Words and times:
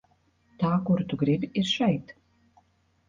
Tā 0.63 0.71
kuru 0.87 1.05
tu 1.13 1.19
gribi, 1.25 1.51
ir 1.63 1.69
šeit? 1.75 2.17